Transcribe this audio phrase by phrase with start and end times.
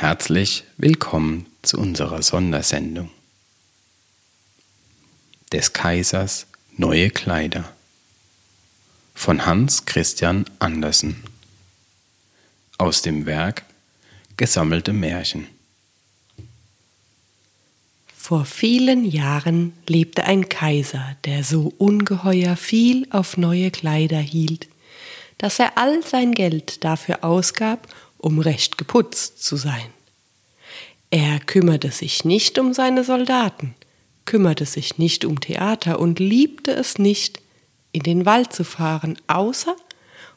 [0.00, 3.10] Herzlich willkommen zu unserer Sondersendung.
[5.50, 7.68] Des Kaisers neue Kleider.
[9.16, 11.24] Von Hans Christian Andersen.
[12.78, 13.64] Aus dem Werk
[14.36, 15.48] Gesammelte Märchen.
[18.16, 24.68] Vor vielen Jahren lebte ein Kaiser, der so ungeheuer viel auf neue Kleider hielt,
[25.38, 27.88] dass er all sein Geld dafür ausgab,
[28.18, 29.86] um recht geputzt zu sein.
[31.10, 33.74] Er kümmerte sich nicht um seine Soldaten,
[34.26, 37.40] kümmerte sich nicht um Theater und liebte es nicht,
[37.92, 39.74] in den Wald zu fahren, außer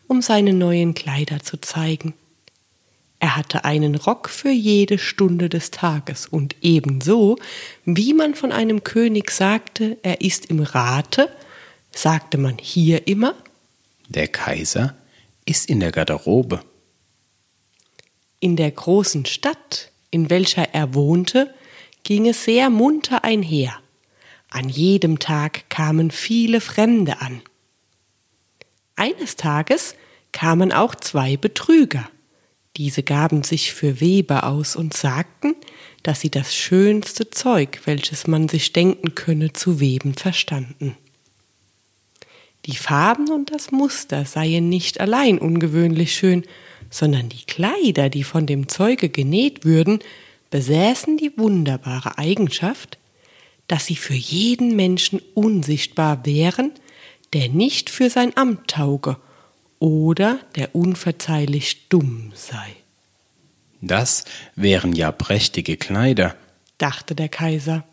[0.07, 2.13] um seine neuen Kleider zu zeigen.
[3.19, 7.37] Er hatte einen Rock für jede Stunde des Tages und ebenso,
[7.85, 11.29] wie man von einem König sagte, er ist im Rate,
[11.91, 13.35] sagte man hier immer,
[14.09, 14.95] der Kaiser
[15.45, 16.61] ist in der Garderobe.
[18.41, 21.53] In der großen Stadt, in welcher er wohnte,
[22.03, 23.79] ging es sehr munter einher.
[24.49, 27.43] An jedem Tag kamen viele Fremde an.
[28.95, 29.95] Eines Tages
[30.31, 32.09] kamen auch zwei Betrüger.
[32.77, 35.55] Diese gaben sich für Weber aus und sagten,
[36.01, 40.97] dass sie das schönste Zeug, welches man sich denken könne, zu weben verstanden.
[42.65, 46.43] Die Farben und das Muster seien nicht allein ungewöhnlich schön,
[46.91, 49.99] sondern die Kleider, die von dem Zeuge genäht würden,
[50.51, 52.99] besäßen die wunderbare Eigenschaft,
[53.67, 56.73] dass sie für jeden Menschen unsichtbar wären,
[57.33, 59.17] der nicht für sein Amt tauge
[59.79, 62.75] oder der unverzeihlich dumm sei.
[63.79, 66.35] Das wären ja prächtige Kleider,
[66.77, 67.85] dachte der Kaiser.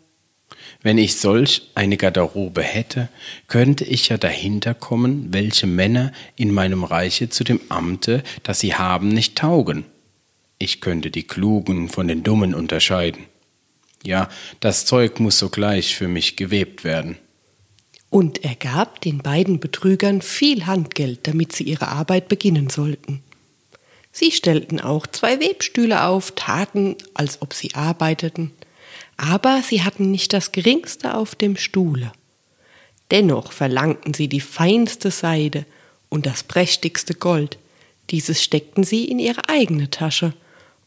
[0.81, 3.09] Wenn ich solch eine Garderobe hätte,
[3.47, 8.75] könnte ich ja dahinter kommen, welche Männer in meinem Reiche zu dem Amte, das sie
[8.75, 9.85] haben, nicht taugen.
[10.57, 13.25] Ich könnte die Klugen von den Dummen unterscheiden.
[14.03, 14.29] Ja,
[14.59, 17.17] das Zeug muss sogleich für mich gewebt werden.
[18.09, 23.21] Und er gab den beiden Betrügern viel Handgeld, damit sie ihre Arbeit beginnen sollten.
[24.11, 28.51] Sie stellten auch zwei Webstühle auf, taten, als ob sie arbeiteten,
[29.19, 32.13] aber sie hatten nicht das geringste auf dem Stuhle.
[33.11, 35.65] Dennoch verlangten sie die feinste Seide
[36.07, 37.57] und das prächtigste Gold,
[38.11, 40.33] dieses steckten sie in ihre eigene Tasche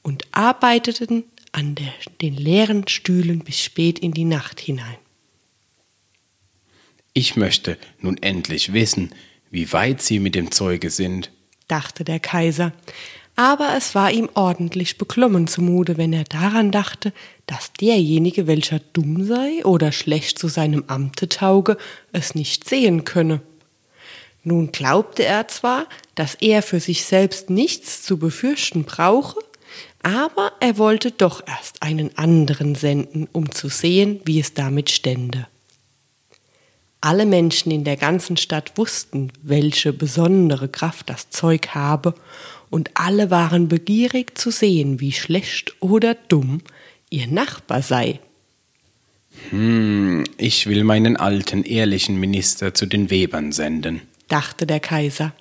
[0.02, 1.92] und arbeiteten an der,
[2.22, 4.96] den leeren Stühlen bis spät in die Nacht hinein.
[7.12, 9.14] Ich möchte nun endlich wissen,
[9.50, 11.30] wie weit Sie mit dem Zeuge sind,
[11.68, 12.72] dachte der Kaiser,
[13.36, 17.12] aber es war ihm ordentlich beklommen zumute, wenn er daran dachte,
[17.46, 21.76] dass derjenige, welcher dumm sei oder schlecht zu seinem Amte tauge,
[22.12, 23.40] es nicht sehen könne.
[24.44, 29.38] Nun glaubte er zwar, dass er für sich selbst nichts zu befürchten brauche,
[30.02, 35.46] aber er wollte doch erst einen anderen senden, um zu sehen, wie es damit stände.
[37.00, 42.14] Alle Menschen in der ganzen Stadt wussten, welche besondere Kraft das Zeug habe,
[42.72, 46.62] und alle waren begierig zu sehen, wie schlecht oder dumm
[47.10, 48.18] ihr Nachbar sei.
[49.50, 55.34] Hm, ich will meinen alten, ehrlichen Minister zu den Webern senden, dachte der Kaiser.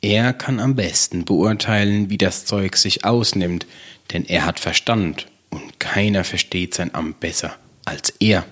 [0.00, 3.66] Er kann am besten beurteilen, wie das Zeug sich ausnimmt,
[4.12, 8.44] denn er hat Verstand und keiner versteht sein Amt besser als er.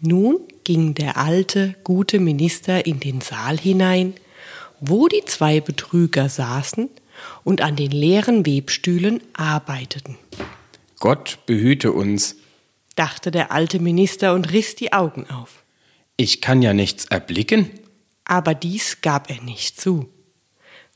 [0.00, 4.14] Nun ging der alte, gute Minister in den Saal hinein,
[4.80, 6.90] wo die zwei Betrüger saßen
[7.44, 10.16] und an den leeren Webstühlen arbeiteten.
[10.98, 12.36] Gott behüte uns,
[12.96, 15.62] dachte der alte Minister und riss die Augen auf.
[16.16, 17.70] Ich kann ja nichts erblicken.
[18.24, 20.08] Aber dies gab er nicht zu.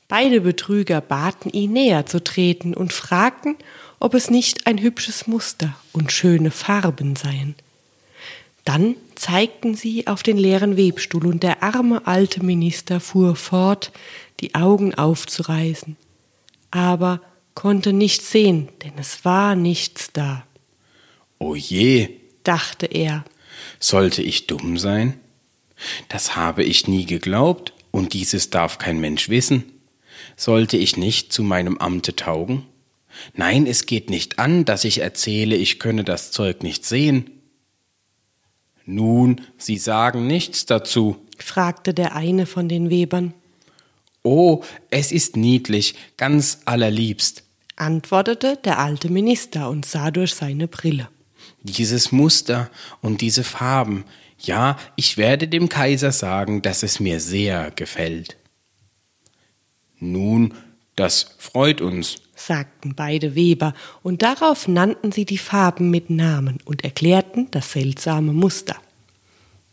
[0.09, 3.57] Beide Betrüger baten ihn näher zu treten und fragten,
[4.01, 7.55] ob es nicht ein hübsches Muster und schöne Farben seien.
[8.65, 13.93] Dann zeigten sie auf den leeren Webstuhl, und der arme alte Minister fuhr fort,
[14.41, 15.97] die Augen aufzureißen
[16.71, 17.21] aber
[17.55, 20.47] konnte nichts sehen, denn es war nichts da.
[21.39, 22.11] O je,
[22.45, 23.25] dachte er.
[23.81, 25.19] Sollte ich dumm sein?
[26.09, 29.65] Das habe ich nie geglaubt, und dieses darf kein Mensch wissen.
[30.37, 32.67] Sollte ich nicht zu meinem Amte taugen?
[33.35, 37.31] Nein, es geht nicht an, dass ich erzähle, ich könne das Zeug nicht sehen.
[38.85, 43.35] Nun, Sie sagen nichts dazu, fragte der eine von den Webern.
[44.23, 47.45] Oh, es ist niedlich, ganz allerliebst,
[47.77, 51.09] antwortete der alte Minister und sah durch seine Brille.
[51.63, 52.71] Dieses Muster
[53.01, 54.05] und diese Farben,
[54.41, 58.37] ja, ich werde dem Kaiser sagen, dass es mir sehr gefällt.
[59.99, 60.55] Nun,
[60.97, 66.85] das freut uns, sagten beide Weber, und darauf nannten sie die Farben mit Namen und
[66.85, 68.77] erklärten das seltsame Muster.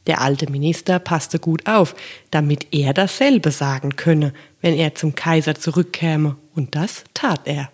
[0.08, 1.96] Der alte Minister passte gut auf,
[2.32, 7.70] damit er dasselbe sagen könne, wenn er zum Kaiser zurückkäme, und das tat er.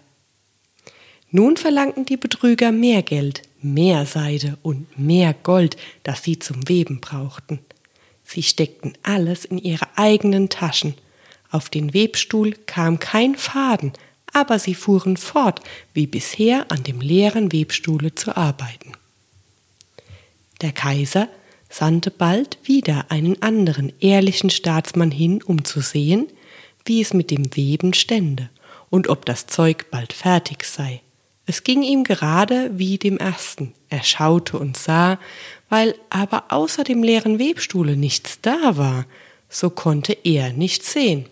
[1.30, 7.00] Nun verlangten die Betrüger mehr Geld, mehr Seide und mehr Gold, das sie zum Weben
[7.00, 7.60] brauchten.
[8.24, 10.96] Sie steckten alles in ihre eigenen Taschen.
[11.50, 13.94] Auf den Webstuhl kam kein Faden,
[14.34, 15.62] aber sie fuhren fort,
[15.94, 18.94] wie bisher an dem leeren Webstuhle zu arbeiten.
[20.62, 21.28] Der Kaiser
[21.72, 26.28] sandte bald wieder einen anderen ehrlichen Staatsmann hin, um zu sehen,
[26.86, 28.50] wie es mit dem Weben stände
[28.90, 31.02] und ob das Zeug bald fertig sei.
[31.46, 33.74] Es ging ihm gerade wie dem ersten.
[33.90, 35.20] Er schaute und sah,
[35.70, 39.06] weil aber außer dem leeren Webstuhle nichts da war,
[39.50, 41.26] so konnte er nichts sehen.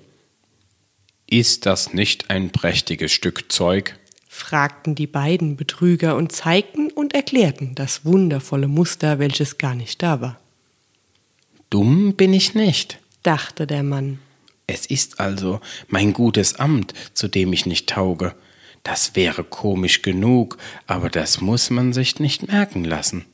[1.27, 3.98] Ist das nicht ein prächtiges Stück Zeug?
[4.39, 10.21] Fragten die beiden Betrüger und zeigten und erklärten das wundervolle Muster, welches gar nicht da
[10.21, 10.39] war.
[11.69, 14.19] Dumm bin ich nicht, dachte der Mann.
[14.65, 18.35] Es ist also mein gutes Amt, zu dem ich nicht tauge.
[18.83, 20.57] Das wäre komisch genug,
[20.87, 23.25] aber das muss man sich nicht merken lassen.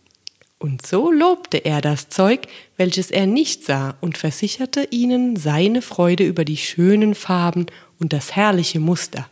[0.57, 2.47] Und so lobte er das Zeug,
[2.77, 7.67] welches er nicht sah, und versicherte ihnen seine Freude über die schönen Farben
[7.99, 9.29] und das herrliche Muster.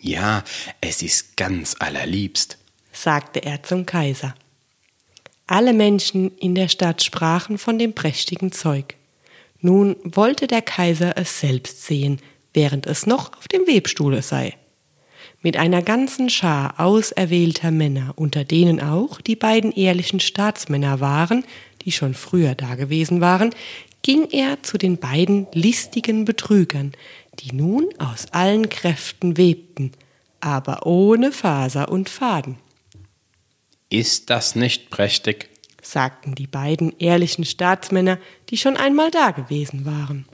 [0.00, 0.44] Ja,
[0.80, 2.58] es ist ganz allerliebst,
[2.92, 4.34] sagte er zum Kaiser.
[5.46, 8.96] Alle Menschen in der Stadt sprachen von dem prächtigen Zeug.
[9.60, 12.20] Nun wollte der Kaiser es selbst sehen,
[12.52, 14.54] während es noch auf dem Webstuhle sei.
[15.42, 21.44] Mit einer ganzen Schar auserwählter Männer, unter denen auch die beiden ehrlichen Staatsmänner waren,
[21.82, 23.54] die schon früher dagewesen waren,
[24.02, 26.92] ging er zu den beiden listigen Betrügern,
[27.38, 29.92] die nun aus allen Kräften webten,
[30.40, 32.58] aber ohne Faser und Faden.
[33.88, 35.50] Ist das nicht prächtig?
[35.82, 38.18] sagten die beiden ehrlichen Staatsmänner,
[38.50, 40.26] die schon einmal dagewesen waren.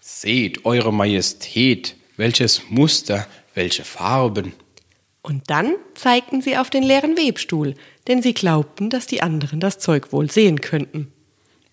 [0.00, 4.54] Seht, Eure Majestät, welches Muster, welche Farben.
[5.20, 7.74] Und dann zeigten sie auf den leeren Webstuhl,
[8.06, 11.12] denn sie glaubten, dass die anderen das Zeug wohl sehen könnten.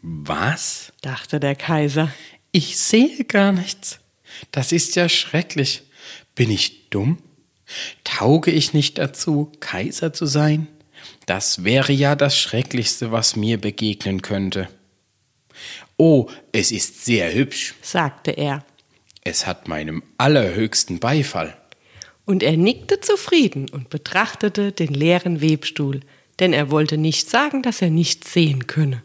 [0.01, 0.91] Was?
[1.01, 2.11] dachte der Kaiser.
[2.51, 3.99] Ich sehe gar nichts.
[4.51, 5.83] Das ist ja schrecklich.
[6.35, 7.19] Bin ich dumm?
[8.03, 10.67] Tauge ich nicht dazu, Kaiser zu sein?
[11.25, 14.67] Das wäre ja das Schrecklichste, was mir begegnen könnte.
[15.97, 18.65] Oh, es ist sehr hübsch, sagte er.
[19.23, 21.57] Es hat meinem allerhöchsten Beifall.
[22.25, 26.01] Und er nickte zufrieden und betrachtete den leeren Webstuhl,
[26.39, 29.03] denn er wollte nicht sagen, dass er nichts sehen könne.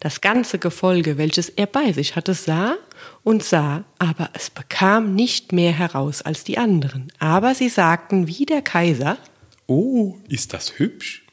[0.00, 2.76] Das ganze Gefolge, welches er bei sich hatte, sah
[3.22, 7.12] und sah, aber es bekam nicht mehr heraus als die anderen.
[7.18, 9.18] Aber sie sagten wie der Kaiser
[9.66, 11.24] Oh, ist das hübsch?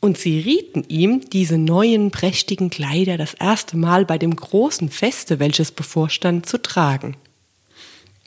[0.00, 5.38] Und sie rieten ihm, diese neuen prächtigen Kleider das erste Mal bei dem großen Feste,
[5.38, 7.16] welches bevorstand, zu tragen.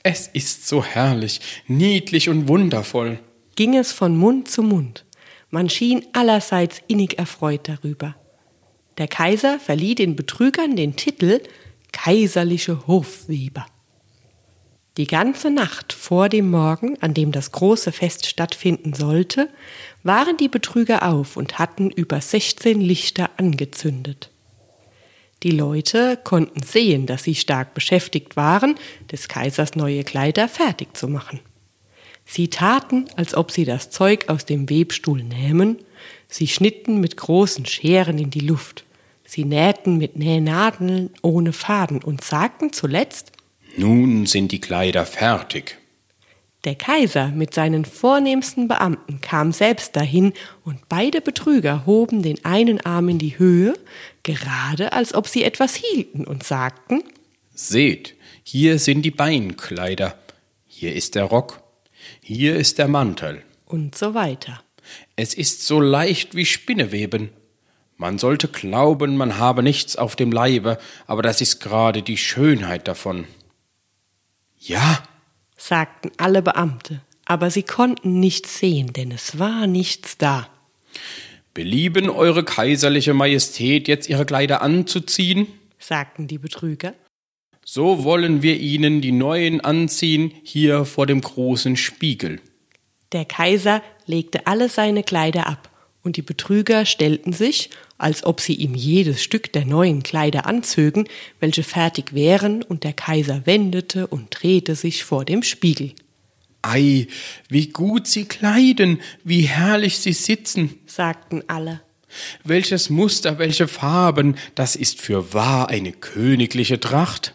[0.02, 3.18] Es ist so herrlich, niedlich und wundervoll,
[3.54, 5.04] ging es von Mund zu Mund.
[5.50, 8.14] Man schien allerseits innig erfreut darüber.
[8.98, 11.40] Der Kaiser verlieh den Betrügern den Titel
[11.92, 13.66] Kaiserliche Hofweber.
[14.96, 19.48] Die ganze Nacht vor dem Morgen, an dem das große Fest stattfinden sollte,
[20.02, 24.30] waren die Betrüger auf und hatten über sechzehn Lichter angezündet.
[25.42, 28.74] Die Leute konnten sehen, dass sie stark beschäftigt waren,
[29.10, 31.40] des Kaisers neue Kleider fertig zu machen.
[32.26, 35.78] Sie taten, als ob sie das Zeug aus dem Webstuhl nähmen,
[36.28, 38.84] sie schnitten mit großen Scheren in die Luft,
[39.30, 43.32] sie nähten mit Nähnadeln ohne Faden und sagten zuletzt
[43.76, 45.78] Nun sind die Kleider fertig.
[46.64, 52.80] Der Kaiser mit seinen vornehmsten Beamten kam selbst dahin, und beide Betrüger hoben den einen
[52.82, 53.74] Arm in die Höhe,
[54.24, 57.02] gerade als ob sie etwas hielten, und sagten
[57.54, 60.18] Seht, hier sind die Beinkleider,
[60.66, 61.62] hier ist der Rock,
[62.20, 63.42] hier ist der Mantel.
[63.64, 64.62] Und so weiter.
[65.16, 67.30] Es ist so leicht wie Spinneweben.
[68.00, 72.88] Man sollte glauben, man habe nichts auf dem Leibe, aber das ist gerade die Schönheit
[72.88, 73.26] davon.
[74.56, 75.02] Ja,
[75.58, 80.48] sagten alle Beamte, aber sie konnten nichts sehen, denn es war nichts da.
[81.52, 85.46] Belieben Eure kaiserliche Majestät jetzt Ihre Kleider anzuziehen?
[85.78, 86.94] sagten die Betrüger.
[87.66, 92.40] So wollen wir Ihnen die neuen anziehen, hier vor dem großen Spiegel.
[93.12, 95.66] Der Kaiser legte alle seine Kleider ab,
[96.02, 97.68] und die Betrüger stellten sich,
[98.00, 102.92] als ob sie ihm jedes Stück der neuen Kleider anzögen, welche fertig wären, und der
[102.92, 105.92] Kaiser wendete und drehte sich vor dem Spiegel.
[106.62, 107.06] Ei,
[107.48, 111.80] wie gut sie kleiden, wie herrlich sie sitzen, sagten alle.
[112.44, 117.34] Welches Muster, welche Farben, das ist für wahr eine königliche Tracht.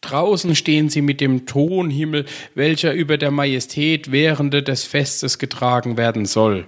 [0.00, 2.24] Draußen stehen sie mit dem Tonhimmel,
[2.54, 6.66] welcher über der Majestät während des Festes getragen werden soll,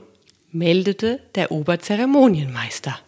[0.53, 2.99] meldete der Oberzeremonienmeister.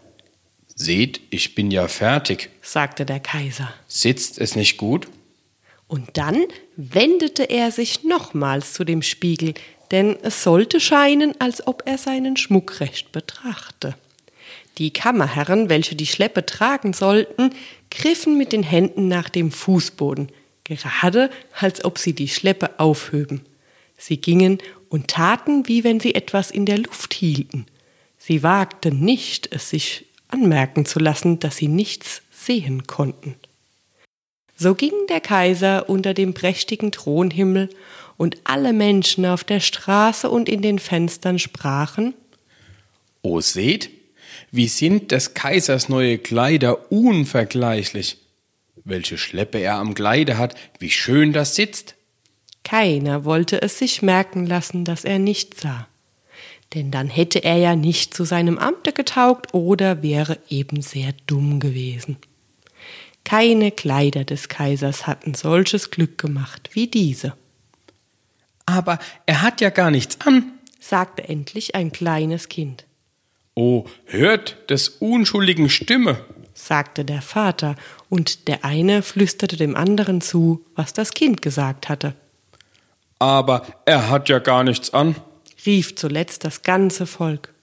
[0.75, 3.73] Seht, ich bin ja fertig, sagte der Kaiser.
[3.87, 5.07] Sitzt es nicht gut?
[5.87, 6.45] Und dann
[6.77, 9.55] wendete er sich nochmals zu dem Spiegel,
[9.91, 13.95] denn es sollte scheinen, als ob er seinen Schmuck recht betrachte.
[14.79, 17.51] Die Kammerherren, welche die Schleppe tragen sollten,
[17.91, 20.33] griffen mit den Händen nach dem Fußboden,
[20.65, 23.43] gerade als ob sie die Schleppe aufhöben.
[23.97, 24.59] Sie gingen
[24.95, 27.67] und taten, wie wenn sie etwas in der Luft hielten.
[28.17, 33.35] Sie wagten nicht, es sich anmerken zu lassen, dass sie nichts sehen konnten.
[34.55, 37.71] So ging der Kaiser unter dem prächtigen Thronhimmel,
[38.17, 42.15] und alle Menschen auf der Straße und in den Fenstern sprachen
[43.23, 43.91] O seht,
[44.53, 48.19] wie sind des Kaisers neue Kleider unvergleichlich.
[48.85, 51.97] Welche Schleppe er am Kleide hat, wie schön das sitzt.
[52.65, 55.87] Keiner wollte es sich merken lassen, dass er nicht sah.
[56.73, 61.61] Denn dann hätte er ja nicht zu seinem Amte getaugt oder wäre eben sehr dumm
[61.61, 62.17] gewesen.
[63.23, 67.35] Keine Kleider des Kaisers hatten solches Glück gemacht wie diese.
[68.67, 72.87] Aber er hat ja gar nichts an, sagte endlich ein kleines Kind.
[73.55, 77.77] Oh, hört des Unschuldigen Stimme, sagte der Vater,
[78.09, 82.15] und der eine flüsterte dem anderen zu, was das Kind gesagt hatte.
[83.19, 85.17] Aber er hat ja gar nichts an,
[85.67, 87.55] rief zuletzt das ganze Volk.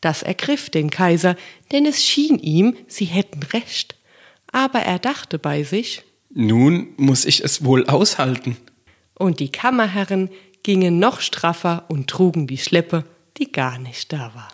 [0.00, 1.36] Das ergriff den Kaiser,
[1.70, 3.96] denn es schien ihm, sie hätten recht
[4.52, 8.56] aber er dachte bei sich Nun muss ich es wohl aushalten.
[9.14, 10.30] Und die Kammerherren
[10.62, 13.04] gingen noch straffer und trugen die Schleppe,
[13.38, 14.48] die gar nicht da war.